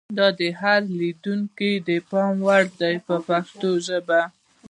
دا 0.17 0.27
د 0.39 0.41
هر 0.59 0.81
لیدونکي 0.99 1.71
د 1.87 1.89
پاملرنې 2.09 2.43
وړ 2.45 2.63
دي 2.79 2.93
په 3.07 3.15
پښتو 3.27 3.69
ژبه. 3.87 4.21